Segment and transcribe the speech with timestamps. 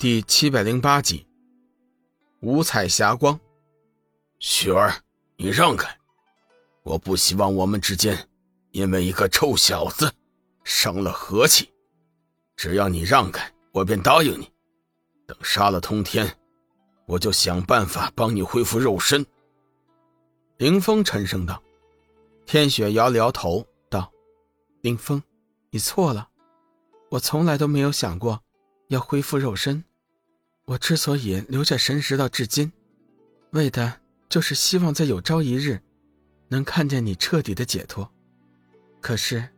[0.00, 1.26] 第七百零八集，
[2.38, 3.36] 五彩霞光。
[4.38, 4.94] 雪儿，
[5.34, 5.92] 你让开！
[6.84, 8.16] 我不希望我们之间
[8.70, 10.14] 因为一个臭小子
[10.62, 11.68] 伤了和气。
[12.54, 14.48] 只要你让开，我便答应你。
[15.26, 16.32] 等杀了通天，
[17.06, 19.26] 我就想办法帮你恢复肉身。
[20.58, 21.60] 林峰沉声道。
[22.46, 24.12] 天雪摇了摇头道
[24.80, 25.20] ：“林峰，
[25.70, 26.28] 你错了，
[27.10, 28.40] 我从来都没有想过
[28.86, 29.82] 要恢复肉身。”
[30.68, 32.70] 我之所以留下神石到至今，
[33.52, 35.80] 为的就是希望在有朝一日，
[36.48, 38.12] 能看见你彻底的解脱。
[39.00, 39.48] 可是，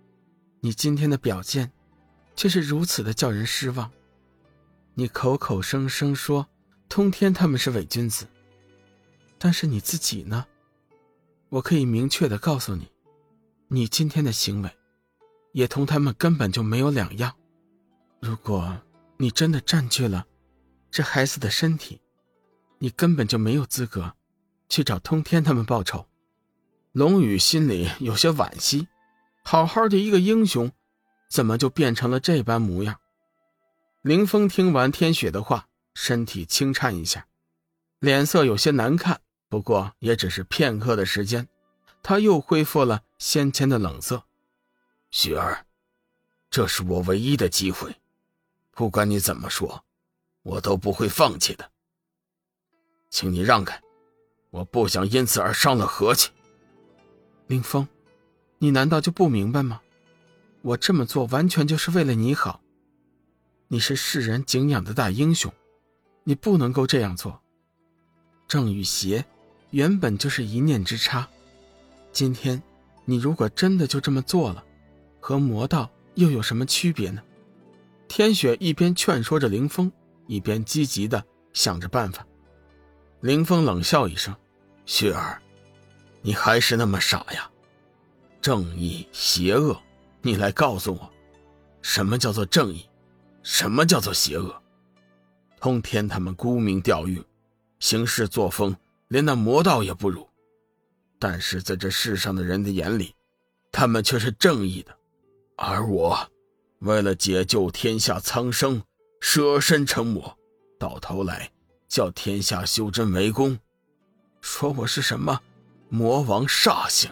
[0.61, 1.73] 你今天的表现，
[2.37, 3.91] 却是如此的叫人失望。
[4.95, 6.47] 你口口声声说
[6.89, 8.25] 通天他们是伪君子，
[9.37, 10.47] 但是你自己呢？
[11.49, 12.89] 我可以明确的告诉你，
[13.67, 14.71] 你今天的行为，
[15.55, 17.35] 也同他们根本就没有两样。
[18.21, 18.81] 如果
[19.17, 20.25] 你真的占据了。
[20.91, 22.01] 这孩子的身体，
[22.79, 24.15] 你根本就没有资格
[24.69, 26.07] 去找通天他们报仇。
[26.93, 28.89] 龙宇心里有些惋惜，
[29.45, 30.73] 好好的一个英雄，
[31.31, 32.99] 怎么就变成了这般模样？
[34.03, 37.27] 林峰听完天雪的话，身体轻颤一下，
[38.01, 39.21] 脸色有些难看。
[39.49, 41.49] 不过也只是片刻的时间，
[42.03, 44.25] 他又恢复了先前的冷色。
[45.11, 45.67] 雪儿，
[46.51, 47.97] 这是我唯一的机会，
[48.73, 49.85] 不管你怎么说。
[50.43, 51.71] 我都不会放弃的，
[53.11, 53.81] 请你让开，
[54.51, 56.31] 我不想因此而伤了和气。
[57.47, 57.87] 林峰，
[58.59, 59.81] 你难道就不明白吗？
[60.63, 62.61] 我这么做完全就是为了你好。
[63.69, 65.53] 你是世人敬仰的大英雄，
[66.25, 67.41] 你不能够这样做。
[68.49, 69.25] 正与邪，
[69.71, 71.29] 原本就是一念之差。
[72.13, 72.63] 今天，
[73.05, 74.65] 你如果真的就这么做了，
[75.21, 77.23] 和魔道又有什么区别呢？
[78.09, 79.93] 天雪一边劝说着林峰。
[80.31, 81.21] 一边积极的
[81.53, 82.25] 想着办法，
[83.21, 84.33] 林峰冷笑一声
[84.87, 85.43] ：“雪儿，
[86.23, 87.51] 你还是那么傻呀！
[88.41, 89.77] 正义、邪恶，
[90.23, 91.13] 你来告诉我，
[91.83, 92.89] 什么叫做正义？
[93.43, 94.55] 什么叫做邪恶？
[95.59, 97.21] 通天他们沽名钓誉，
[97.81, 98.77] 行事作风
[99.09, 100.25] 连那魔道也不如，
[101.19, 103.13] 但是在这世上的人的眼里，
[103.73, 104.97] 他们却是正义的，
[105.57, 106.17] 而我，
[106.79, 108.81] 为了解救天下苍生。”
[109.21, 110.37] 舍身成魔，
[110.79, 111.51] 到头来
[111.87, 113.59] 叫天下修真围攻，
[114.41, 115.41] 说我是什么
[115.89, 117.11] 魔王煞星，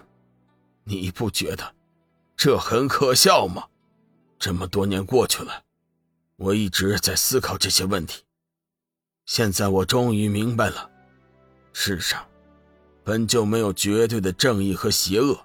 [0.85, 1.75] 你不觉得
[2.37, 3.69] 这很可笑吗？
[4.39, 5.65] 这么多年过去了，
[6.37, 8.23] 我一直在思考这些问题，
[9.27, 10.91] 现在我终于明白了，
[11.73, 12.27] 世上
[13.05, 15.39] 本就没有绝对的正义和邪恶，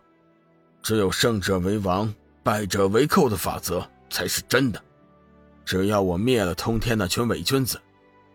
[0.82, 4.84] 只有胜者为王、败者为寇的法则才是真的。
[5.66, 7.82] 只要我灭了通天那群伪君子，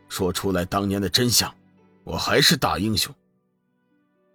[0.09, 1.55] 说出来当年的真相，
[2.05, 3.15] 我还是大英雄。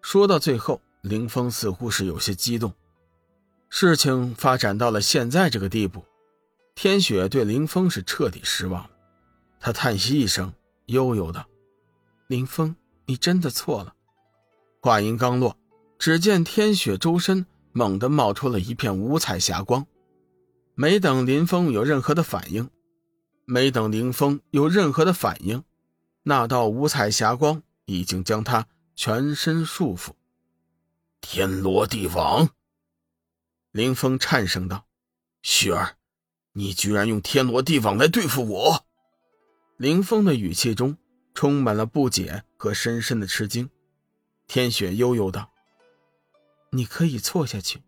[0.01, 2.73] 说到最后，林峰似乎是有些激动。
[3.69, 6.05] 事情发展到了现在这个地步，
[6.75, 8.89] 天雪对林峰是彻底失望了。
[9.59, 10.53] 他叹息一声，
[10.87, 11.45] 悠悠道
[12.27, 13.95] ：“林峰，你真的错了。”
[14.81, 15.57] 话音刚落，
[15.97, 19.87] 只见天雪周身猛地冒出了一片五彩霞光，
[20.75, 22.69] 没等林峰有任何的反应。
[23.45, 25.63] 没等林峰有任何的反应，
[26.23, 30.11] 那道五彩霞光已经将他全身束缚。
[31.19, 32.49] 天罗地网。
[33.71, 34.85] 林峰颤声道
[35.41, 35.97] ：“雪儿，
[36.53, 38.85] 你居然用天罗地网来对付我！”
[39.77, 40.97] 林峰的语气中
[41.33, 43.69] 充满了不解和深深的吃惊。
[44.47, 45.51] 天雪悠悠道
[46.71, 47.81] ：“你可以错下去，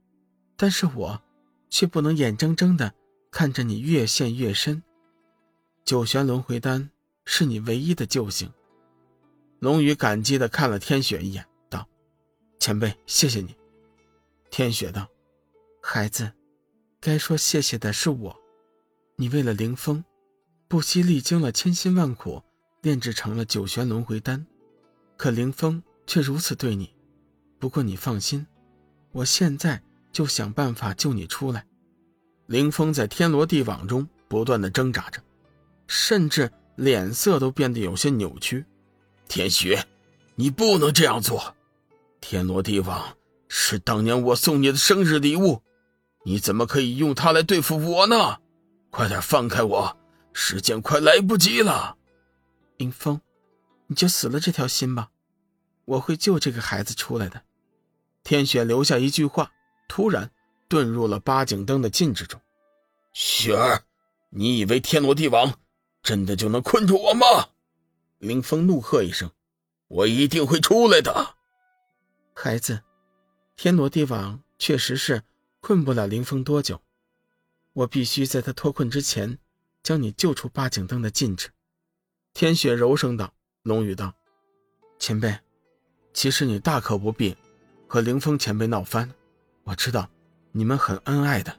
[0.57, 1.21] 但是我
[1.69, 2.95] 却不能眼睁睁的
[3.29, 4.81] 看着你越陷越深。”
[5.85, 6.90] 九玄轮回丹
[7.25, 8.51] 是你唯一的救星。
[9.59, 11.88] 龙宇感激的看了天雪一眼，道
[12.57, 13.56] ：“前辈，谢谢你。”
[14.50, 15.07] 天雪道
[15.79, 16.34] ：“孩子，
[17.00, 18.35] 该说谢谢的是我。
[19.18, 20.03] 你为了凌风，
[20.68, 22.42] 不惜历经了千辛万苦，
[22.81, 24.44] 炼制成了九玄轮回丹，
[25.15, 26.95] 可凌风却如此对你。
[27.59, 28.48] 不过你放心，
[29.12, 31.68] 我现在就想办法救你出来。”
[32.48, 35.21] 凌风在天罗地网中不断的挣扎着。
[35.87, 38.65] 甚至脸色都变得有些扭曲。
[39.27, 39.85] 天雪，
[40.35, 41.55] 你不能这样做！
[42.21, 43.17] 天罗地网
[43.47, 45.61] 是当年我送你的生日礼物，
[46.23, 48.39] 你怎么可以用它来对付我呢？
[48.89, 49.97] 快点放开我，
[50.33, 51.97] 时间快来不及了。
[52.77, 53.19] 林峰，
[53.87, 55.09] 你就死了这条心吧，
[55.85, 57.41] 我会救这个孩子出来的。
[58.23, 59.51] 天雪留下一句话，
[59.87, 60.31] 突然
[60.67, 62.41] 遁入了八景灯的禁制中。
[63.13, 63.83] 雪儿，
[64.29, 65.53] 你以为天罗地网？
[66.06, 67.50] 真的就能困住我吗？
[68.19, 69.31] 林峰怒喝一声
[69.90, 71.36] ：“我一定会出来的。”
[72.36, 72.84] 孩子，
[73.56, 75.24] 天罗地网确实是
[75.62, 76.80] 困不了林峰多久。
[77.74, 79.40] 我必须在他脱困之前，
[79.81, 81.50] 将你救出八景灯的禁制。”
[82.36, 83.34] 天雪柔声道。
[83.63, 84.13] 龙宇道
[85.00, 85.40] ：“前辈，
[86.13, 87.36] 其实你大可不必
[87.88, 89.12] 和凌风前辈闹翻。
[89.63, 90.07] 我知道
[90.52, 91.57] 你们很恩爱的。”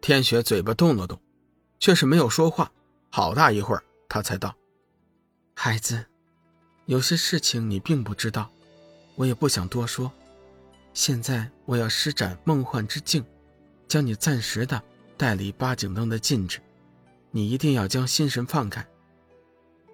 [0.00, 1.20] 天雪嘴巴动了动，
[1.80, 2.70] 却是没有说话。
[3.16, 4.52] 好大一会儿，他才道
[5.54, 6.04] ：“孩子，
[6.86, 8.50] 有些事情你并不知道，
[9.14, 10.10] 我也不想多说。
[10.94, 13.24] 现在我要施展梦幻之境，
[13.86, 14.82] 将你暂时的。”
[15.16, 16.58] 带离八景灯的禁制，
[17.30, 18.84] 你一定要将心神放开。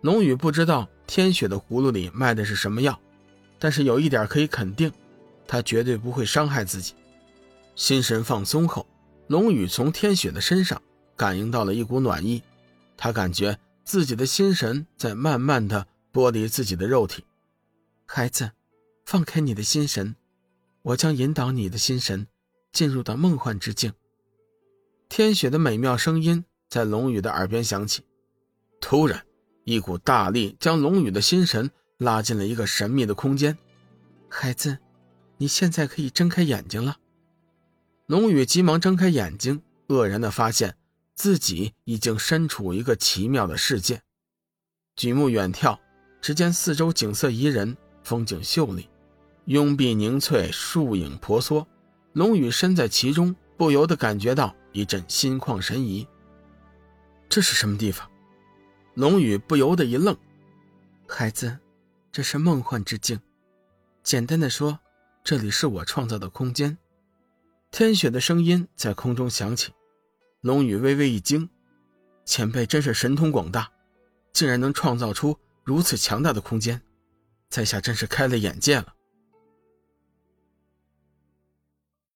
[0.00, 2.98] 龙宇不知道天雪的葫芦里卖的是什么药，
[3.58, 4.90] 但是有一点可以肯定，
[5.46, 6.94] 他绝对不会伤害自己。
[7.76, 8.86] 心神放松后，
[9.26, 10.80] 龙宇从天雪的身上
[11.18, 12.42] 感应到了一股暖意，
[13.02, 17.24] 他感觉自己的心神在慢慢的剥离自己的肉体。
[18.04, 18.52] 孩子，
[19.06, 20.14] 放开你的心神，
[20.82, 22.26] 我将引导你的心神
[22.72, 23.94] 进入到梦幻之境。
[25.08, 28.02] 天雪的美妙声音在龙宇的耳边响起，
[28.82, 29.24] 突然，
[29.64, 33.56] 一股大力将龙宇的心神拉进了一个神秘的空间。
[34.28, 34.76] 孩子，
[35.38, 36.98] 你现在可以睁开眼睛了。
[38.04, 40.76] 龙宇急忙睁开眼睛，愕然的发现
[41.22, 44.00] 自己已经身处一个奇妙的世界。
[44.96, 45.78] 举目远眺，
[46.22, 48.88] 只见四周景色宜人，风景秀丽，
[49.44, 51.68] 拥壁凝翠，树影婆娑。
[52.14, 54.56] 龙宇身在其中，不由得感觉到。
[54.72, 56.08] 一阵心旷神怡。
[57.28, 58.10] 这是什么地方？
[58.94, 60.16] 龙宇不由得一愣。
[61.06, 61.58] 孩子，
[62.10, 63.20] 这是梦幻之境。
[64.02, 64.78] 简单的说，
[65.22, 66.78] 这里是我创造的空间。
[67.70, 69.74] 天雪的声音在空中响起。
[70.40, 71.48] 龙宇微微一惊，
[72.24, 73.70] 前辈真是神通广大，
[74.32, 76.80] 竟然能创造出如此强大的空间，
[77.50, 78.94] 在下真是开了眼界了。